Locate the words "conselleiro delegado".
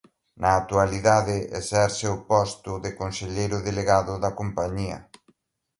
3.01-4.13